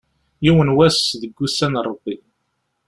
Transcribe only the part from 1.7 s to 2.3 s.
n Ṛebbi.